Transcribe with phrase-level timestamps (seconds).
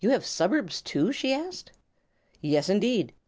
[0.09, 1.73] have you suburbs, too?" she asked.
[2.41, 3.13] "Yes, indeed.